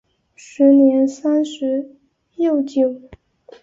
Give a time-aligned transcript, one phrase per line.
[0.33, 1.95] 时年三十
[2.37, 2.99] 有九。